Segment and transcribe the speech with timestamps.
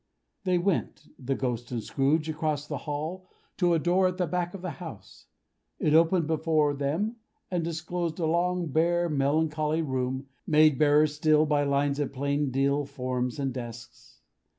[0.45, 4.55] They went, the Ghost and Scrooge, across the hall, to a door at the back
[4.55, 5.27] of the house.
[5.77, 7.17] It opened before them,
[7.51, 12.83] and disclosed a long, bare, melancholy room, made barer still by lines of plain deal
[12.83, 14.21] forms and desks.